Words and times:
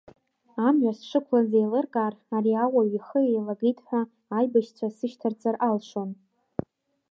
Амҩа 0.67 0.93
сшықәлаз 0.97 1.51
еилыркаар, 1.59 2.13
ари 2.35 2.53
ауаҩ 2.63 2.91
ихы 2.97 3.19
еилагеит 3.27 3.77
ҳәа 3.85 4.01
аибашьцәа 4.37 4.87
сышьҭарҵар 4.97 5.55
алшон. 5.67 6.09